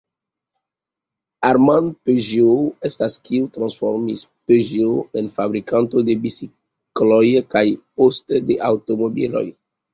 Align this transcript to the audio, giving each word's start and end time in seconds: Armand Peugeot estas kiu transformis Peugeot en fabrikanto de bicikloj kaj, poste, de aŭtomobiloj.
Armand 1.49 1.91
Peugeot 2.07 2.87
estas 2.89 3.19
kiu 3.29 3.51
transformis 3.59 4.25
Peugeot 4.53 5.21
en 5.23 5.31
fabrikanto 5.37 6.05
de 6.11 6.19
bicikloj 6.27 7.23
kaj, 7.55 7.67
poste, 8.03 8.45
de 8.51 8.61
aŭtomobiloj. 8.75 9.49